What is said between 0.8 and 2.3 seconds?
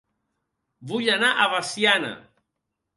Vull anar a Veciana